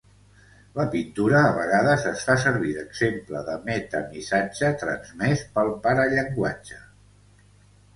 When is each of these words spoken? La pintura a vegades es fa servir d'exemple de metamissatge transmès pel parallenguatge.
La 0.77 0.85
pintura 0.95 1.41
a 1.49 1.51
vegades 1.57 2.07
es 2.13 2.25
fa 2.31 2.37
servir 2.45 2.73
d'exemple 2.79 3.45
de 3.53 3.59
metamissatge 3.71 4.75
transmès 4.85 5.49
pel 5.59 5.75
parallenguatge. 5.89 6.87